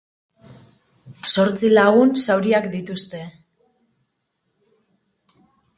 Zortzi 1.33 1.69
lagun 1.73 2.15
zauriak 2.27 2.67
dituzte. 2.77 3.21